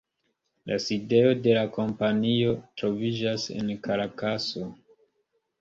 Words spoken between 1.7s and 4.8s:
kompanio troviĝas en Karakaso.